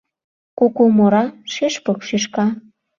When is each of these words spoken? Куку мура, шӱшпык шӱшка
Куку 0.57 0.83
мура, 0.95 1.23
шӱшпык 1.53 1.99
шӱшка 2.07 2.45